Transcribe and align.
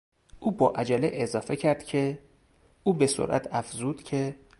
او 0.39 0.51
با 0.51 0.69
عجله 0.69 1.09
اضافه 1.13 1.55
کرد 1.55 1.83
که...، 1.83 2.19
او 2.83 2.93
به 2.93 3.07
سرعت 3.07 3.47
افزود 3.51 4.03
که... 4.03 4.35